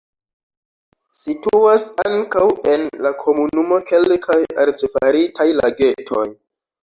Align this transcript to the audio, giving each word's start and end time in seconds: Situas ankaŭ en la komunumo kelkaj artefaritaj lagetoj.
Situas 1.23 1.83
ankaŭ 2.05 2.45
en 2.71 2.87
la 3.07 3.11
komunumo 3.21 3.79
kelkaj 3.91 4.39
artefaritaj 4.65 5.47
lagetoj. 5.61 6.27